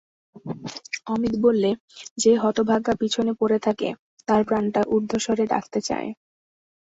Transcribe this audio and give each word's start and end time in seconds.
অমিত 1.07 1.33
বললে, 1.41 1.69
যে 2.17 2.31
হতভাগা 2.35 2.93
পিছনে 3.01 3.31
পড়ে 3.39 3.57
থাকে 3.59 3.89
তার 4.27 4.41
প্রাণটা 4.47 4.81
ঊর্ধ্বস্বরে 4.93 5.45
ডাকতে 5.53 5.79
চায়। 5.81 6.09